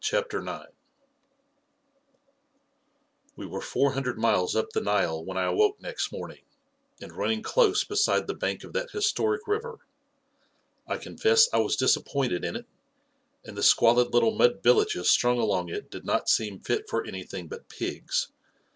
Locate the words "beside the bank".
7.83-8.63